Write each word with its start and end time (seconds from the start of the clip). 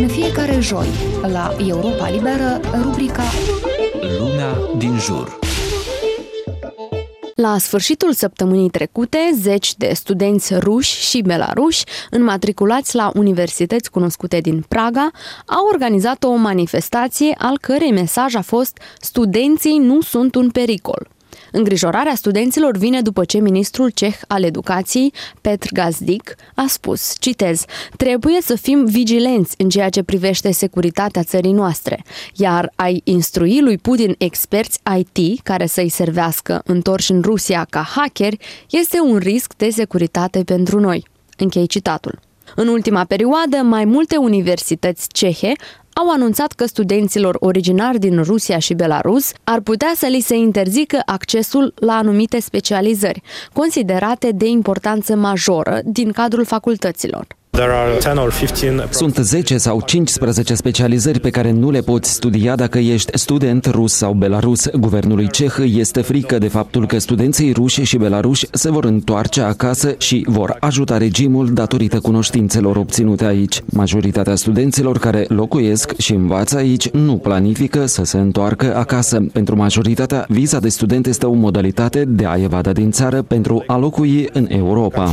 În 0.00 0.08
fiecare 0.08 0.60
joi, 0.60 0.86
la 1.32 1.56
Europa 1.66 2.10
Liberă, 2.10 2.60
rubrica 2.82 3.22
Lumea 4.18 4.58
din 4.78 4.98
jur. 4.98 5.38
La 7.34 7.58
sfârșitul 7.58 8.12
săptămânii 8.12 8.68
trecute, 8.68 9.18
zeci 9.34 9.76
de 9.76 9.92
studenți 9.94 10.54
ruși 10.54 11.08
și 11.08 11.22
belaruși, 11.22 11.84
înmatriculați 12.10 12.94
la 12.94 13.10
universități 13.14 13.90
cunoscute 13.90 14.40
din 14.40 14.64
Praga, 14.68 15.10
au 15.46 15.66
organizat 15.72 16.24
o 16.24 16.34
manifestație 16.34 17.34
al 17.38 17.58
cărei 17.58 17.92
mesaj 17.92 18.34
a 18.34 18.42
fost 18.42 18.78
Studenții 19.00 19.78
nu 19.78 20.00
sunt 20.00 20.34
un 20.34 20.50
pericol. 20.50 21.08
Îngrijorarea 21.56 22.14
studenților 22.14 22.76
vine 22.76 23.00
după 23.00 23.24
ce 23.24 23.38
ministrul 23.38 23.90
ceh 23.90 24.14
al 24.28 24.42
educației, 24.42 25.12
Petr 25.40 25.68
Gazdic, 25.72 26.34
a 26.54 26.64
spus, 26.68 27.14
citez, 27.20 27.64
trebuie 27.96 28.40
să 28.40 28.56
fim 28.56 28.84
vigilenți 28.84 29.54
în 29.58 29.68
ceea 29.68 29.88
ce 29.88 30.02
privește 30.02 30.52
securitatea 30.52 31.22
țării 31.22 31.52
noastre, 31.52 32.04
iar 32.34 32.72
ai 32.74 33.00
instrui 33.04 33.60
lui 33.60 33.78
Putin 33.78 34.14
experți 34.18 34.80
IT 34.98 35.42
care 35.42 35.66
să-i 35.66 35.88
servească 35.88 36.62
întorși 36.64 37.12
în 37.12 37.20
Rusia 37.20 37.66
ca 37.70 37.82
hackeri 37.94 38.38
este 38.70 39.00
un 39.00 39.16
risc 39.16 39.54
de 39.56 39.70
securitate 39.70 40.44
pentru 40.44 40.80
noi. 40.80 41.04
Închei 41.36 41.66
citatul. 41.66 42.18
În 42.54 42.68
ultima 42.68 43.04
perioadă, 43.04 43.56
mai 43.56 43.84
multe 43.84 44.16
universități 44.16 45.08
cehe 45.08 45.52
au 46.00 46.10
anunțat 46.10 46.52
că 46.52 46.66
studenților 46.66 47.36
originari 47.40 47.98
din 47.98 48.22
Rusia 48.22 48.58
și 48.58 48.74
Belarus 48.74 49.32
ar 49.44 49.60
putea 49.60 49.92
să 49.96 50.06
li 50.06 50.20
se 50.20 50.34
interzică 50.34 51.02
accesul 51.06 51.74
la 51.76 51.92
anumite 51.92 52.40
specializări, 52.40 53.22
considerate 53.52 54.30
de 54.30 54.46
importanță 54.46 55.14
majoră 55.14 55.80
din 55.84 56.12
cadrul 56.12 56.44
facultăților. 56.44 57.26
Sunt 58.90 59.16
10 59.16 59.56
sau 59.56 59.80
15 59.80 60.54
specializări 60.54 61.20
pe 61.20 61.30
care 61.30 61.50
nu 61.50 61.70
le 61.70 61.80
poți 61.80 62.12
studia 62.12 62.54
dacă 62.54 62.78
ești 62.78 63.18
student 63.18 63.66
rus 63.66 63.92
sau 63.92 64.12
belarus. 64.12 64.68
Guvernului 64.70 65.28
ceh 65.30 65.54
este 65.64 66.00
frică 66.00 66.38
de 66.38 66.48
faptul 66.48 66.86
că 66.86 66.98
studenții 66.98 67.52
ruși 67.52 67.82
și 67.82 67.96
belaruși 67.96 68.46
se 68.50 68.70
vor 68.70 68.84
întoarce 68.84 69.40
acasă 69.40 69.94
și 69.98 70.24
vor 70.28 70.56
ajuta 70.60 70.96
regimul 70.96 71.52
datorită 71.52 72.00
cunoștințelor 72.00 72.76
obținute 72.76 73.24
aici. 73.24 73.62
Majoritatea 73.66 74.34
studenților 74.34 74.98
care 74.98 75.24
locuiesc 75.28 75.98
și 75.98 76.12
învață 76.12 76.56
aici 76.56 76.90
nu 76.90 77.16
planifică 77.16 77.86
să 77.86 78.04
se 78.04 78.18
întoarcă 78.18 78.76
acasă. 78.76 79.26
Pentru 79.32 79.56
majoritatea, 79.56 80.24
viza 80.28 80.58
de 80.58 80.68
student 80.68 81.06
este 81.06 81.26
o 81.26 81.32
modalitate 81.32 82.04
de 82.04 82.26
a 82.26 82.36
evada 82.42 82.72
din 82.72 82.90
țară 82.90 83.22
pentru 83.22 83.64
a 83.66 83.76
locui 83.76 84.28
în 84.32 84.46
Europa. 84.48 85.12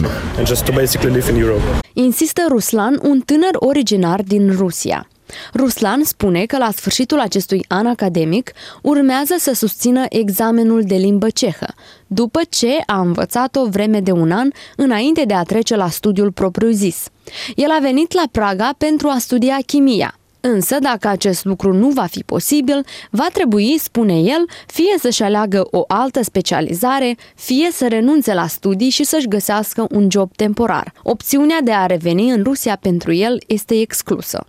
Insistă 1.93 2.41
Ruslan, 2.47 2.99
un 3.03 3.19
tânăr 3.19 3.51
originar 3.53 4.21
din 4.21 4.55
Rusia. 4.55 5.07
Ruslan 5.53 6.03
spune 6.03 6.45
că 6.45 6.57
la 6.57 6.71
sfârșitul 6.71 7.19
acestui 7.19 7.65
an 7.67 7.87
academic 7.87 8.51
urmează 8.81 9.35
să 9.37 9.53
susțină 9.53 10.05
examenul 10.09 10.83
de 10.83 10.95
limbă 10.95 11.29
cehă, 11.29 11.73
după 12.07 12.41
ce 12.49 12.83
a 12.85 12.99
învățat 12.99 13.55
o 13.55 13.65
vreme 13.65 13.99
de 13.99 14.11
un 14.11 14.31
an 14.31 14.49
înainte 14.75 15.23
de 15.23 15.33
a 15.33 15.43
trece 15.43 15.75
la 15.75 15.89
studiul 15.89 16.31
propriu-zis. 16.31 17.07
El 17.55 17.69
a 17.69 17.79
venit 17.81 18.13
la 18.13 18.23
Praga 18.31 18.73
pentru 18.77 19.07
a 19.07 19.17
studia 19.17 19.57
chimia, 19.65 20.17
Însă, 20.45 20.79
dacă 20.79 21.07
acest 21.07 21.45
lucru 21.45 21.73
nu 21.73 21.89
va 21.89 22.05
fi 22.05 22.23
posibil, 22.23 22.85
va 23.09 23.27
trebui, 23.33 23.77
spune 23.77 24.19
el, 24.19 24.45
fie 24.67 24.95
să-și 24.99 25.23
aleagă 25.23 25.67
o 25.71 25.83
altă 25.87 26.23
specializare, 26.23 27.17
fie 27.35 27.71
să 27.71 27.87
renunțe 27.87 28.33
la 28.33 28.47
studii 28.47 28.89
și 28.89 29.03
să-și 29.03 29.27
găsească 29.27 29.87
un 29.91 30.07
job 30.11 30.35
temporar. 30.35 30.93
Opțiunea 31.03 31.61
de 31.61 31.71
a 31.71 31.85
reveni 31.85 32.29
în 32.29 32.43
Rusia 32.43 32.75
pentru 32.75 33.13
el 33.13 33.43
este 33.47 33.79
exclusă. 33.79 34.45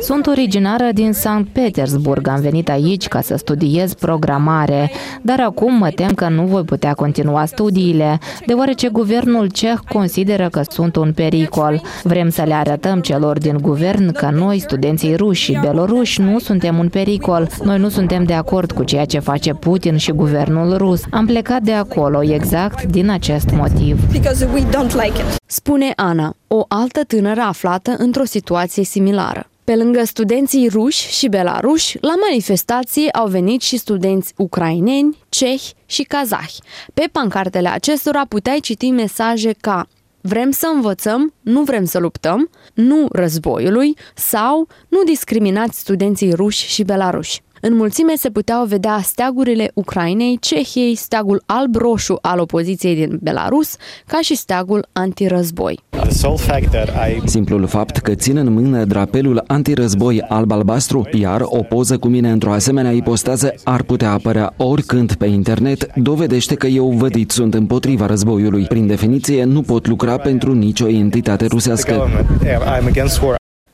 Sunt 0.00 0.26
originară 0.26 0.88
din 0.92 1.12
Sankt 1.12 1.52
Petersburg. 1.52 2.28
Am 2.28 2.40
venit 2.40 2.68
aici 2.68 3.08
ca 3.08 3.20
să 3.20 3.36
studiez 3.36 3.94
programare, 3.94 4.90
dar 5.22 5.40
acum 5.40 5.74
mă 5.74 5.90
tem 5.90 6.14
că 6.14 6.28
nu 6.28 6.42
voi 6.42 6.62
putea 6.62 6.92
continua 6.94 7.44
studiile, 7.44 8.18
deoarece 8.46 8.88
guvernul 8.88 9.46
ceh 9.46 9.74
consideră 9.88 10.48
că 10.48 10.62
sunt 10.68 10.96
un 10.96 11.12
pericol. 11.12 11.82
Vrem 12.02 12.30
să 12.30 12.42
le 12.42 12.54
arătăm 12.54 13.00
celor 13.00 13.38
din 13.38 13.58
guvern 13.60 14.12
că 14.12 14.30
noi, 14.32 14.58
studenții 14.58 15.14
ruși 15.14 15.42
și 15.42 15.58
beloruși, 15.60 16.20
nu 16.20 16.38
suntem 16.38 16.78
un 16.78 16.88
pericol. 16.88 17.48
Noi 17.64 17.78
nu 17.78 17.88
suntem 17.88 18.24
de 18.24 18.34
acord 18.34 18.72
cu 18.72 18.82
ceea 18.82 19.04
ce 19.04 19.18
face 19.18 19.54
Putin 19.54 19.96
și 19.96 20.12
guvernul 20.12 20.76
rus. 20.76 21.02
Am 21.10 21.26
plecat 21.26 21.62
de 21.62 21.72
acolo 21.72 22.22
exact 22.22 22.82
din 22.82 23.10
acest 23.10 23.50
motiv. 23.50 24.00
Spune 25.46 25.92
Ana, 25.96 26.34
o 26.48 26.64
altă 26.68 27.00
tânără 27.06 27.40
aflată 27.40 27.94
într-o 27.98 28.24
situație 28.24 28.79
similară. 28.82 29.50
Pe 29.64 29.76
lângă 29.76 30.04
studenții 30.04 30.68
ruși 30.68 31.10
și 31.10 31.28
belaruși, 31.28 31.98
la 32.00 32.14
manifestație 32.28 33.10
au 33.10 33.26
venit 33.26 33.60
și 33.60 33.76
studenți 33.76 34.32
ucraineni, 34.36 35.18
cehi 35.28 35.72
și 35.86 36.02
kazahi. 36.02 36.58
Pe 36.94 37.08
pancartele 37.12 37.68
acestora 37.68 38.24
puteai 38.28 38.58
citi 38.60 38.90
mesaje 38.90 39.52
ca 39.60 39.88
Vrem 40.22 40.50
să 40.50 40.70
învățăm, 40.74 41.34
nu 41.40 41.62
vrem 41.62 41.84
să 41.84 41.98
luptăm, 41.98 42.50
nu 42.74 43.08
războiului 43.12 43.96
sau 44.14 44.68
nu 44.88 45.02
discriminați 45.02 45.78
studenții 45.78 46.32
ruși 46.32 46.68
și 46.68 46.82
belaruși. 46.82 47.42
În 47.62 47.76
mulțime 47.76 48.14
se 48.16 48.30
puteau 48.30 48.64
vedea 48.64 49.00
steagurile 49.02 49.70
Ucrainei, 49.74 50.38
Cehiei, 50.38 50.94
steagul 50.94 51.42
alb-roșu 51.46 52.18
al 52.22 52.38
opoziției 52.38 52.94
din 52.94 53.18
Belarus, 53.22 53.76
ca 54.06 54.18
și 54.22 54.36
steagul 54.36 54.86
antirăzboi. 54.92 55.78
Simplul 57.24 57.66
fapt 57.66 57.96
că 57.96 58.14
țin 58.14 58.36
în 58.36 58.52
mână 58.52 58.84
drapelul 58.84 59.44
antirăzboi 59.46 60.20
alb-albastru, 60.20 61.08
iar 61.12 61.40
o 61.44 61.62
poză 61.62 61.98
cu 61.98 62.08
mine 62.08 62.30
într-o 62.30 62.52
asemenea 62.52 62.90
ipostază 62.90 63.54
ar 63.64 63.82
putea 63.82 64.12
apărea 64.12 64.54
oricând 64.56 65.14
pe 65.14 65.26
internet, 65.26 65.94
dovedește 65.94 66.54
că 66.54 66.66
eu 66.66 66.90
vădit 66.90 67.30
sunt 67.30 67.54
împotriva 67.54 68.06
războiului. 68.06 68.64
Prin 68.64 68.86
definiție, 68.86 69.44
nu 69.44 69.62
pot 69.62 69.86
lucra 69.86 70.16
pentru 70.16 70.54
nicio 70.54 70.88
entitate 70.88 71.46
rusească. 71.46 72.08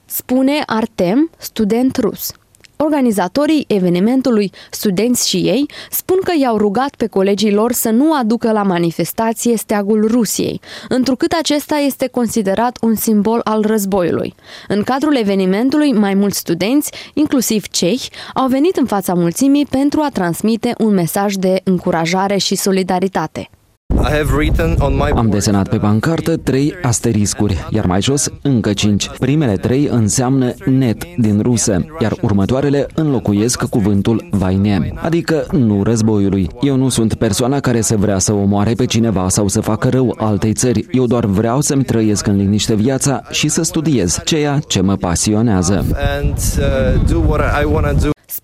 Spune 0.05 0.63
Artem, 0.67 1.31
student 1.39 1.97
rus. 1.97 2.33
Organizatorii 2.77 3.65
evenimentului, 3.69 4.51
studenți 4.71 5.29
și 5.29 5.37
ei, 5.37 5.67
spun 5.91 6.19
că 6.25 6.33
i-au 6.41 6.57
rugat 6.57 6.95
pe 6.95 7.07
colegii 7.07 7.53
lor 7.53 7.73
să 7.73 7.91
nu 7.91 8.15
aducă 8.15 8.53
la 8.53 8.63
manifestație 8.63 9.57
steagul 9.57 10.07
Rusiei, 10.07 10.61
întrucât 10.89 11.33
acesta 11.33 11.77
este 11.77 12.07
considerat 12.07 12.79
un 12.81 12.95
simbol 12.95 13.41
al 13.45 13.63
războiului. 13.63 14.35
În 14.69 14.83
cadrul 14.83 15.17
evenimentului, 15.17 15.93
mai 15.93 16.15
mulți 16.15 16.39
studenți, 16.39 16.93
inclusiv 17.15 17.69
cehi, 17.69 18.09
au 18.35 18.47
venit 18.47 18.77
în 18.77 18.87
fața 18.87 19.15
mulțimii 19.15 19.67
pentru 19.67 20.01
a 20.01 20.09
transmite 20.13 20.75
un 20.79 20.95
mesaj 20.95 21.35
de 21.35 21.61
încurajare 21.65 22.37
și 22.37 22.55
solidaritate. 22.55 23.51
Am 25.15 25.29
desenat 25.31 25.69
pe 25.69 25.77
pancartă 25.77 26.37
trei 26.37 26.75
asteriscuri, 26.83 27.67
iar 27.71 27.87
mai 27.87 28.03
jos 28.03 28.29
încă 28.43 28.73
cinci. 28.73 29.09
Primele 29.09 29.53
trei 29.53 29.89
înseamnă 29.91 30.55
net 30.65 31.05
din 31.17 31.41
rusă, 31.43 31.85
iar 32.01 32.15
următoarele 32.21 32.87
înlocuiesc 32.95 33.65
cuvântul 33.65 34.29
vaine, 34.31 34.93
adică 34.95 35.47
nu 35.51 35.83
războiului. 35.83 36.51
Eu 36.61 36.77
nu 36.77 36.89
sunt 36.89 37.15
persoana 37.15 37.61
care 37.61 37.81
să 37.81 37.97
vrea 37.97 38.19
să 38.19 38.33
omoare 38.33 38.73
pe 38.73 38.85
cineva 38.85 39.29
sau 39.29 39.49
să 39.49 39.61
facă 39.61 39.89
rău 39.89 40.15
altei 40.19 40.53
țări. 40.53 40.87
Eu 40.91 41.07
doar 41.07 41.25
vreau 41.25 41.61
să-mi 41.61 41.85
trăiesc 41.85 42.27
în 42.27 42.37
liniște 42.37 42.75
viața 42.75 43.23
și 43.31 43.49
să 43.49 43.63
studiez 43.63 44.21
ceea 44.25 44.59
ce 44.67 44.81
mă 44.81 44.97
pasionează 44.97 45.85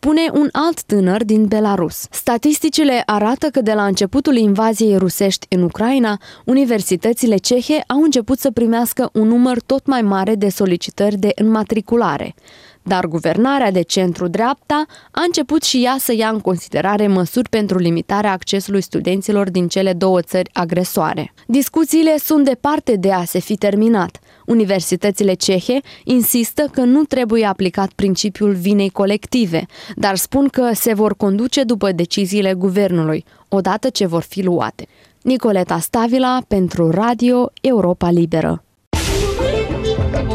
spune 0.04 0.30
un 0.32 0.48
alt 0.52 0.82
tânăr 0.82 1.24
din 1.24 1.44
Belarus. 1.46 2.06
Statisticile 2.10 3.02
arată 3.06 3.46
că 3.46 3.60
de 3.60 3.72
la 3.72 3.84
începutul 3.84 4.36
invaziei 4.36 4.96
rusești 4.96 5.46
în 5.50 5.62
Ucraina, 5.62 6.20
universitățile 6.44 7.36
cehe 7.36 7.84
au 7.86 8.02
început 8.02 8.38
să 8.38 8.50
primească 8.50 9.10
un 9.12 9.26
număr 9.28 9.60
tot 9.66 9.86
mai 9.86 10.02
mare 10.02 10.34
de 10.34 10.48
solicitări 10.48 11.16
de 11.16 11.32
înmatriculare. 11.34 12.34
Dar 12.82 13.06
guvernarea 13.06 13.70
de 13.70 13.82
centru-dreapta 13.82 14.84
a 15.10 15.22
început 15.26 15.62
și 15.62 15.84
ea 15.84 15.96
să 15.99 16.14
ia 16.14 16.28
în 16.28 16.40
considerare 16.40 17.06
măsuri 17.06 17.49
pentru 17.49 17.78
limitarea 17.78 18.32
accesului 18.32 18.81
studenților 18.81 19.50
din 19.50 19.69
cele 19.69 19.93
două 19.93 20.20
țări 20.20 20.50
agresoare. 20.52 21.32
Discuțiile 21.46 22.16
sunt 22.19 22.44
departe 22.44 22.96
de 22.96 23.12
a 23.12 23.25
se 23.25 23.38
fi 23.38 23.56
terminat. 23.56 24.19
Universitățile 24.46 25.34
cehe 25.34 25.80
insistă 26.04 26.68
că 26.72 26.80
nu 26.80 27.02
trebuie 27.02 27.44
aplicat 27.46 27.92
principiul 27.92 28.52
vinei 28.52 28.90
colective, 28.90 29.66
dar 29.96 30.16
spun 30.16 30.48
că 30.48 30.70
se 30.74 30.94
vor 30.94 31.16
conduce 31.16 31.62
după 31.62 31.92
deciziile 31.92 32.52
guvernului, 32.54 33.24
odată 33.48 33.88
ce 33.88 34.06
vor 34.06 34.22
fi 34.22 34.42
luate. 34.42 34.86
Nicoleta 35.22 35.78
Stavila 35.78 36.38
pentru 36.48 36.90
Radio 36.90 37.50
Europa 37.60 38.10
Liberă. 38.10 38.64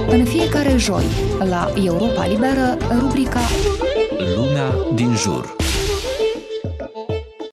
În 0.10 0.26
fiecare 0.26 0.78
joi, 0.78 1.04
la 1.50 1.72
Europa 1.86 2.26
Liberă, 2.28 2.78
rubrica 3.00 3.40
Lumea 4.36 4.74
din 4.96 5.16
jur. 5.16 5.67